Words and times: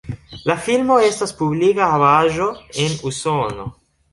La 0.51 0.53
filmo 0.67 0.95
estas 1.09 1.35
publika 1.43 1.91
havaĵo 1.91 2.51
en 2.87 2.99
Usono. 3.11 3.71